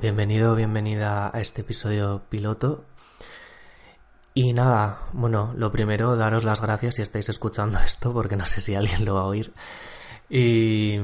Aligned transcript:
Bienvenido, 0.00 0.54
bienvenida 0.54 1.30
a 1.34 1.40
este 1.40 1.62
episodio 1.62 2.22
piloto. 2.28 2.84
Y 4.34 4.52
nada, 4.52 5.08
bueno, 5.12 5.52
lo 5.56 5.72
primero, 5.72 6.16
daros 6.16 6.44
las 6.44 6.60
gracias 6.60 6.96
si 6.96 7.02
estáis 7.02 7.28
escuchando 7.28 7.78
esto, 7.84 8.12
porque 8.12 8.36
no 8.36 8.46
sé 8.46 8.60
si 8.60 8.74
alguien 8.74 9.04
lo 9.04 9.14
va 9.14 9.22
a 9.22 9.26
oír. 9.26 9.52
Y, 10.30 10.98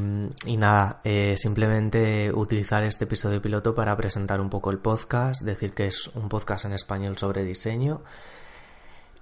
nada, 0.56 1.00
eh, 1.02 1.34
simplemente 1.36 2.30
utilizar 2.32 2.84
este 2.84 3.04
episodio 3.04 3.40
piloto 3.40 3.74
para 3.74 3.96
presentar 3.96 4.40
un 4.40 4.50
poco 4.50 4.70
el 4.70 4.78
podcast, 4.78 5.42
decir 5.42 5.72
que 5.72 5.86
es 5.86 6.08
un 6.14 6.28
podcast 6.28 6.66
en 6.66 6.74
español 6.74 7.16
sobre 7.16 7.42
diseño 7.42 8.02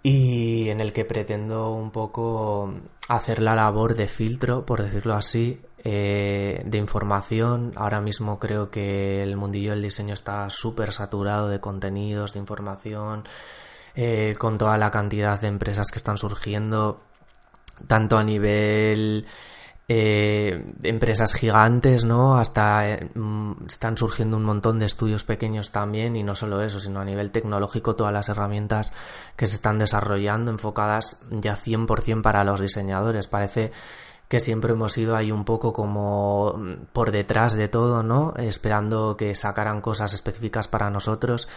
y 0.02 0.68
en 0.70 0.80
el 0.80 0.92
que 0.92 1.04
pretendo 1.04 1.70
un 1.70 1.92
poco 1.92 2.74
hacer 3.08 3.40
la 3.40 3.54
labor 3.54 3.94
de 3.94 4.08
filtro, 4.08 4.66
por 4.66 4.82
decirlo 4.82 5.14
así, 5.14 5.60
eh, 5.84 6.62
de 6.64 6.78
información. 6.78 7.72
Ahora 7.76 8.00
mismo 8.00 8.38
creo 8.38 8.70
que 8.70 9.22
el 9.22 9.36
mundillo 9.36 9.70
del 9.70 9.82
diseño 9.82 10.14
está 10.14 10.48
súper 10.50 10.92
saturado 10.92 11.48
de 11.48 11.60
contenidos, 11.60 12.34
de 12.34 12.38
información, 12.38 13.24
eh, 13.94 14.34
con 14.38 14.58
toda 14.58 14.78
la 14.78 14.90
cantidad 14.90 15.40
de 15.40 15.48
empresas 15.48 15.90
que 15.90 15.98
están 15.98 16.18
surgiendo, 16.18 17.02
tanto 17.86 18.16
a 18.16 18.22
nivel 18.22 19.26
eh, 19.88 20.64
empresas 20.84 21.34
gigantes, 21.34 22.04
¿no? 22.04 22.38
Hasta 22.38 22.98
mm, 23.14 23.66
están 23.66 23.98
surgiendo 23.98 24.36
un 24.36 24.44
montón 24.44 24.78
de 24.78 24.86
estudios 24.86 25.24
pequeños 25.24 25.72
también 25.72 26.14
y 26.14 26.22
no 26.22 26.34
solo 26.34 26.62
eso, 26.62 26.78
sino 26.78 27.00
a 27.00 27.04
nivel 27.04 27.32
tecnológico 27.32 27.96
todas 27.96 28.12
las 28.12 28.28
herramientas 28.28 28.92
que 29.36 29.46
se 29.46 29.56
están 29.56 29.78
desarrollando 29.78 30.50
enfocadas 30.52 31.20
ya 31.30 31.56
100% 31.56 32.22
para 32.22 32.44
los 32.44 32.60
diseñadores. 32.60 33.26
Parece 33.26 33.72
que 34.32 34.40
siempre 34.40 34.72
hemos 34.72 34.96
ido 34.96 35.14
ahí 35.14 35.30
un 35.30 35.44
poco 35.44 35.74
como 35.74 36.58
por 36.94 37.10
detrás 37.10 37.52
de 37.52 37.68
todo, 37.68 38.02
¿no? 38.02 38.32
Esperando 38.38 39.14
que 39.14 39.34
sacaran 39.34 39.82
cosas 39.82 40.14
específicas 40.14 40.68
para 40.68 40.88
nosotros 40.88 41.48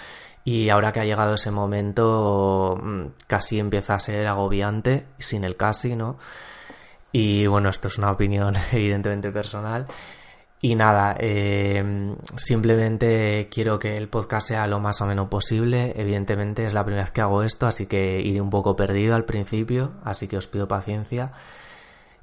y 0.44 0.68
ahora 0.68 0.92
que 0.92 1.00
ha 1.00 1.06
llegado 1.06 1.36
ese 1.36 1.52
momento 1.52 2.78
mm, 2.84 3.04
casi 3.28 3.60
empieza 3.60 3.94
a 3.94 4.00
ser 4.02 4.28
agobiante, 4.28 5.06
sin 5.20 5.46
el 5.46 5.56
casi, 5.56 5.96
¿no? 5.96 6.18
Y 7.14 7.48
bueno, 7.48 7.70
esto 7.70 7.88
es 7.88 7.98
una 7.98 8.12
opinión 8.12 8.56
evidentemente 8.74 9.32
personal. 9.32 9.88
Y 10.60 10.76
nada, 10.76 11.16
eh, 11.18 12.14
simplemente 12.36 13.48
quiero 13.50 13.80
que 13.80 13.96
el 13.96 14.10
podcast 14.10 14.50
sea 14.50 14.68
lo 14.68 14.82
más 14.82 15.00
o 15.00 15.06
menos 15.06 15.30
posible. 15.30 15.94
Evidentemente 15.96 16.66
es 16.66 16.74
la 16.74 16.84
primera 16.84 17.06
vez 17.06 17.14
que 17.14 17.22
hago 17.22 17.42
esto, 17.42 17.68
así 17.68 17.86
que 17.86 18.20
iré 18.20 18.42
un 18.42 18.50
poco 18.50 18.76
perdido 18.76 19.16
al 19.16 19.24
principio, 19.24 19.94
así 20.04 20.28
que 20.28 20.36
os 20.36 20.48
pido 20.48 20.68
paciencia. 20.68 21.32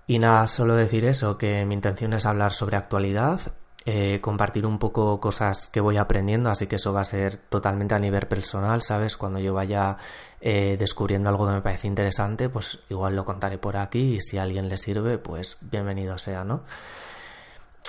Y 0.06 0.18
nada, 0.18 0.46
solo 0.46 0.74
decir 0.74 1.04
eso, 1.04 1.38
que 1.38 1.64
mi 1.64 1.74
intención 1.74 2.12
es 2.12 2.26
hablar 2.26 2.52
sobre 2.52 2.76
actualidad, 2.76 3.40
eh, 3.84 4.20
compartir 4.20 4.64
un 4.64 4.78
poco 4.78 5.18
cosas 5.18 5.68
que 5.68 5.80
voy 5.80 5.96
aprendiendo, 5.96 6.50
así 6.50 6.66
que 6.68 6.76
eso 6.76 6.92
va 6.92 7.00
a 7.00 7.04
ser 7.04 7.36
totalmente 7.36 7.94
a 7.94 7.98
nivel 7.98 8.28
personal, 8.28 8.82
¿sabes? 8.82 9.16
Cuando 9.16 9.40
yo 9.40 9.54
vaya 9.54 9.96
eh, 10.40 10.76
descubriendo 10.78 11.28
algo 11.28 11.46
que 11.46 11.54
me 11.54 11.62
parece 11.62 11.88
interesante, 11.88 12.48
pues 12.48 12.80
igual 12.90 13.16
lo 13.16 13.24
contaré 13.24 13.58
por 13.58 13.76
aquí 13.76 14.16
y 14.16 14.20
si 14.20 14.38
a 14.38 14.42
alguien 14.42 14.68
le 14.68 14.76
sirve, 14.76 15.18
pues 15.18 15.58
bienvenido 15.60 16.16
sea, 16.18 16.44
¿no? 16.44 16.62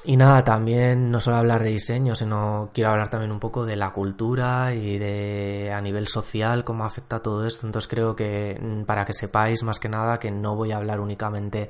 Y 0.05 0.17
nada, 0.17 0.43
también 0.43 1.11
no 1.11 1.21
solo 1.21 1.37
hablar 1.37 1.63
de 1.63 1.69
diseño, 1.69 2.13
sino 2.13 2.71
quiero 2.73 2.91
hablar 2.91 3.09
también 3.09 3.31
un 3.31 3.39
poco 3.39 3.65
de 3.65 3.77
la 3.77 3.91
cultura 3.93 4.73
y 4.75 4.97
de 4.97 5.71
a 5.73 5.79
nivel 5.79 6.07
social, 6.09 6.65
cómo 6.65 6.83
afecta 6.83 7.21
todo 7.21 7.45
esto. 7.45 7.65
Entonces 7.65 7.89
creo 7.89 8.13
que 8.15 8.59
mm, 8.61 8.83
para 8.83 9.05
que 9.05 9.13
sepáis 9.13 9.63
más 9.63 9.79
que 9.79 9.87
nada 9.87 10.19
que 10.19 10.29
no 10.29 10.55
voy 10.55 10.73
a 10.73 10.77
hablar 10.77 10.99
únicamente 10.99 11.69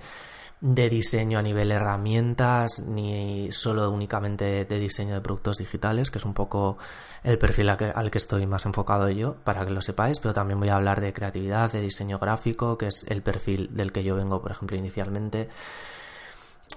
de 0.62 0.90
diseño 0.90 1.38
a 1.38 1.42
nivel 1.44 1.72
herramientas, 1.72 2.80
ni 2.88 3.52
solo 3.52 3.92
únicamente 3.92 4.66
de 4.66 4.80
diseño 4.80 5.14
de 5.14 5.22
productos 5.22 5.58
digitales, 5.58 6.10
que 6.10 6.20
es 6.20 6.26
un 6.26 6.34
poco 6.34 6.78
el 7.24 7.38
perfil 7.38 7.70
al 7.70 8.10
que, 8.10 8.18
estoy 8.18 8.48
más 8.48 8.66
enfocado 8.66 9.10
yo, 9.10 9.36
para 9.44 9.66
que 9.66 9.74
lo 9.74 9.82
sepáis, 9.82 10.20
pero 10.20 10.34
también 10.34 10.60
voy 10.60 10.70
a 10.70 10.76
hablar 10.78 11.02
de 11.02 11.12
creatividad, 11.12 11.72
de 11.72 11.82
diseño 11.82 12.18
gráfico, 12.18 12.78
que 12.78 12.88
es 12.88 13.06
el 13.10 13.22
perfil 13.22 13.76
del 13.76 13.92
que 13.92 14.04
yo 14.04 14.16
vengo, 14.16 14.42
por 14.42 14.52
ejemplo, 14.52 14.78
inicialmente. 14.78 15.50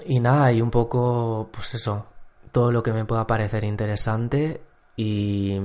Y 0.04 0.20
nada, 0.20 0.52
y 0.52 0.60
un 0.60 0.70
poco, 0.70 1.48
pues 1.52 1.74
eso, 1.74 2.06
todo 2.52 2.72
lo 2.72 2.82
que 2.82 2.92
me 2.92 3.04
pueda 3.04 3.26
parecer 3.26 3.64
interesante 3.64 4.60
y, 4.97 5.58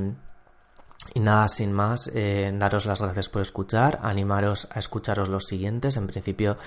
nada, 1.16 1.48
sin 1.48 1.72
más, 1.72 2.10
eh, 2.14 2.52
daros 2.54 2.86
las 2.86 3.02
gracias 3.02 3.30
por 3.30 3.42
escuchar, 3.42 3.98
animaros 4.02 4.68
a 4.72 4.80
escucharos 4.80 5.30
los 5.30 5.46
siguientes, 5.46 5.98
en 5.98 6.08
principio 6.08 6.58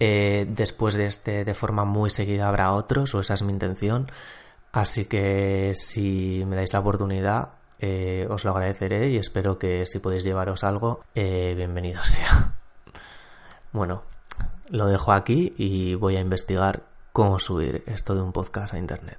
eh, 0.00 0.46
después 0.48 0.94
de 0.94 1.06
este, 1.06 1.44
de 1.44 1.54
forma 1.54 1.84
muy 1.84 2.10
seguida 2.10 2.48
habrá 2.48 2.72
otros, 2.72 3.14
o 3.14 3.20
esa 3.20 3.34
es 3.34 3.42
mi 3.42 3.52
intención. 3.52 4.10
Así 4.72 5.06
que 5.06 5.72
si 5.74 6.44
me 6.46 6.56
dais 6.56 6.72
la 6.72 6.80
oportunidad, 6.80 7.50
eh, 7.78 8.26
os 8.28 8.44
lo 8.44 8.50
agradeceré 8.50 9.10
y 9.10 9.18
espero 9.18 9.58
que 9.58 9.86
si 9.86 9.98
podéis 9.98 10.24
llevaros 10.24 10.64
algo, 10.64 11.04
bienvenido 11.14 12.04
sea. 12.04 12.56
Bueno, 13.72 14.02
lo 14.68 14.86
dejo 14.86 15.12
aquí 15.12 15.52
y 15.56 15.94
voy 15.94 16.16
a 16.16 16.20
investigar 16.20 16.84
cómo 17.12 17.38
subir 17.38 17.84
esto 17.86 18.14
de 18.14 18.22
un 18.22 18.32
podcast 18.32 18.74
a 18.74 18.78
internet. 18.78 19.18